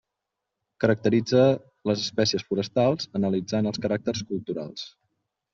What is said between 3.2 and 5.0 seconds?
analitzant els caràcters culturals.